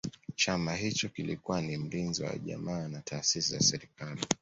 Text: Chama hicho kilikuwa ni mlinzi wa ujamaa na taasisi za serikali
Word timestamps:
Chama 0.35 0.75
hicho 0.75 1.09
kilikuwa 1.09 1.61
ni 1.61 1.77
mlinzi 1.77 2.23
wa 2.23 2.33
ujamaa 2.33 2.87
na 2.87 3.01
taasisi 3.01 3.53
za 3.53 3.59
serikali 3.59 4.21